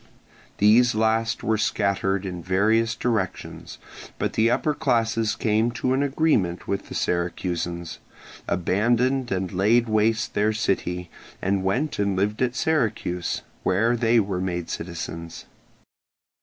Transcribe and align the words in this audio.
These 0.57 0.95
last 0.95 1.43
were 1.43 1.59
scattered 1.59 2.25
in 2.25 2.41
various 2.41 2.95
directions; 2.95 3.77
but 4.17 4.33
the 4.33 4.49
upper 4.49 4.73
classes 4.73 5.35
came 5.35 5.69
to 5.73 5.93
an 5.93 6.01
agreement 6.01 6.67
with 6.67 6.89
the 6.89 6.95
Syracusans, 6.95 7.99
abandoned 8.47 9.31
and 9.31 9.51
laid 9.51 9.87
waste 9.87 10.33
their 10.33 10.53
city, 10.53 11.11
and 11.39 11.63
went 11.63 11.99
and 11.99 12.15
lived 12.15 12.41
at 12.41 12.55
Syracuse, 12.55 13.43
where 13.61 13.95
they 13.95 14.19
were 14.19 14.41
made 14.41 14.71
citizens. 14.71 15.45